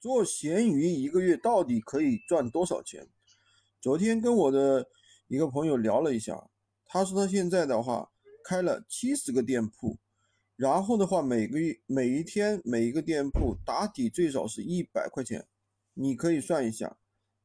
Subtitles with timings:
[0.00, 3.08] 做闲鱼一个月到底可以赚多少钱？
[3.80, 4.88] 昨天跟我的
[5.26, 6.48] 一个朋友聊了一下，
[6.86, 8.12] 他说他现在的话
[8.44, 9.98] 开了七十个店铺，
[10.54, 15.46] 然后的话每个月每一天每一个店铺打底最少是一百块钱，
[15.94, 16.96] 你可以算一下，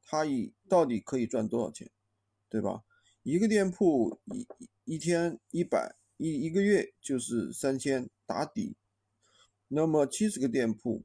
[0.04, 1.90] 他以到底可以赚多少钱，
[2.50, 2.84] 对吧？
[3.24, 4.48] 一个店铺一
[4.96, 8.76] 一天一百一一个月就是三千打底，
[9.70, 11.04] 那么七十个店铺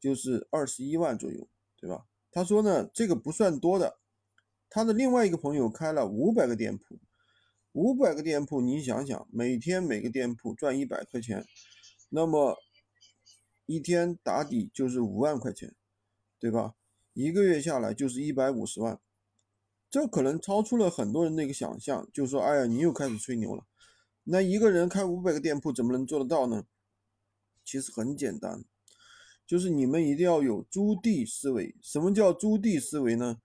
[0.00, 1.48] 就是二十一万左右，
[1.80, 2.06] 对吧？
[2.30, 3.98] 他说呢，这个不算多的。
[4.70, 7.00] 他的另外一个朋友开了五百个店铺，
[7.72, 11.46] 五百个店铺，你想想，每天每个店铺赚一百块钱，
[12.10, 12.58] 那么
[13.64, 15.74] 一天打底就是五万块钱，
[16.38, 16.74] 对吧？
[17.14, 19.00] 一个月下来就是一百五十万，
[19.90, 23.64] 这可能超出了很多人的一个想象，就说，哎呀，你又开始吹牛了。
[24.24, 26.66] 那一个人开五百个店铺怎么能做得到呢？
[27.64, 28.64] 其实很简单，
[29.48, 31.74] 就是你们一定要有租地思维。
[31.82, 33.38] 什么叫租地思维呢？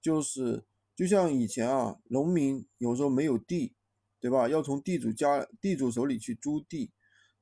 [0.00, 0.64] 就是
[0.96, 3.74] 就像以前啊，农民有时候没有地，
[4.18, 4.48] 对吧？
[4.48, 6.90] 要从地主家、地主手里去租地。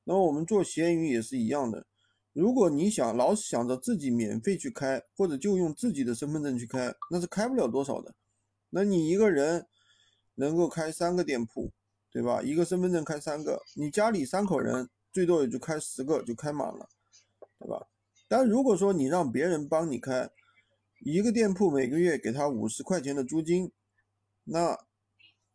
[0.03, 1.87] 那么我们做闲鱼也是一样的。
[2.33, 8.13] 如果你想老想着自己免费去开，或者就用自己的身份证去开，那是开不了多少的。
[8.71, 9.65] 那你一个人
[10.35, 11.71] 能够开三个店铺，
[12.11, 12.41] 对吧？
[12.41, 16.89] 一个身份证开三个，你家里三口人最多也就开十个就开满了，
[18.31, 20.29] 但如果说你让别人帮你开，
[21.01, 23.69] 一个店铺每个月给他五十块钱的租金，
[24.45, 24.77] 那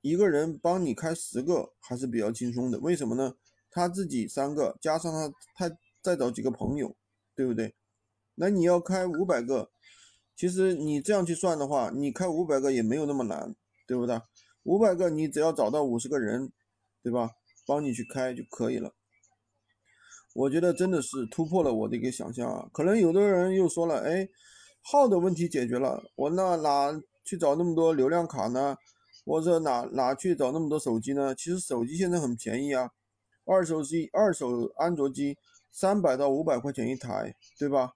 [0.02, 2.78] 一个人帮你开十个还是比较轻松的。
[2.80, 3.34] 为什么呢？
[3.70, 6.94] 他自己三个加上他他再找几个朋友，
[7.34, 7.74] 对不对？
[8.34, 9.70] 那你要开五百个，
[10.36, 13.54] 其实你这样去算的话，你开五百个也没有那么难，
[13.86, 14.20] 对不对？
[14.64, 16.52] 五百个你只要找到五十个人，
[17.02, 17.30] 对吧？
[17.66, 18.92] 帮你去开就可以了。
[20.36, 22.68] 我觉得真的是突破了我的一个想象啊！
[22.70, 24.28] 可能有的人又说了，哎。
[24.88, 28.76] 号的问题解决了，我那哪去找那么多流量卡呢？
[29.24, 31.34] 或者哪哪去找那么多手机呢？
[31.34, 32.92] 其实手机现在很便宜啊，
[33.44, 35.36] 二手机、二手安卓机
[35.72, 37.94] 三百到五百块钱一台，对吧？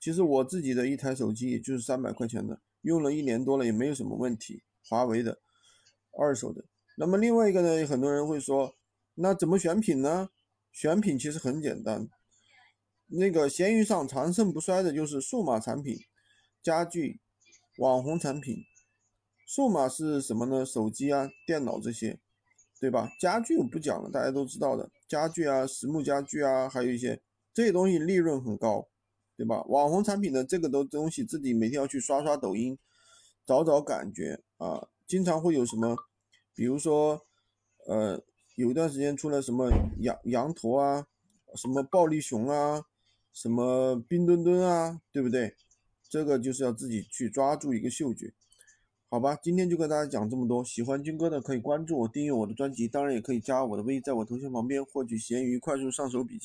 [0.00, 5.38] 其实我自己的一台手机也就是三百块钱的，用了一年多了也没有什么问题，华为的
[6.18, 6.64] 二手的。
[6.96, 8.74] 那么另外一个呢，很多人会说，
[9.16, 10.30] 那怎么选品呢？
[10.72, 12.08] 选品其实很简单，
[13.06, 15.98] 那个闲鱼上长盛不衰的就是数码产品。
[16.62, 17.20] 家具、
[17.78, 18.64] 网红产品，
[19.46, 20.64] 数码是什么呢？
[20.64, 22.20] 手机啊、电脑这些，
[22.80, 23.12] 对吧？
[23.20, 27.20] 家具我不讲了，大家都知道的，家具啊、实木家具啊，还有一些
[27.52, 28.88] 这些东西利润很高，
[29.36, 29.62] 对吧？
[29.64, 32.78] 网红产品的这个都东西自己每天要去刷刷抖音，
[33.44, 35.96] 找找感觉啊，经常会有什么，
[36.54, 37.26] 比如说，
[37.88, 38.22] 呃，
[38.56, 41.06] 有一段时间出了什么羊羊驼啊，
[41.54, 42.82] 什么暴力熊啊，
[43.32, 45.54] 什么冰墩墩啊，对不对？
[46.08, 48.34] 这个就是要自己去抓住一个嗅觉，
[49.08, 49.34] 好吧？
[49.42, 50.62] 今天就跟大家讲这么多。
[50.62, 56.40] 喜欢军哥的可以关注我、订阅我的专辑，当然也可以加我的微，在我头像旁边获取闲鱼快速上手笔记。